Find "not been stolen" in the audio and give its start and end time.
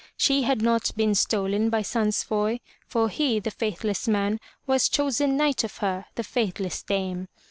0.63-1.69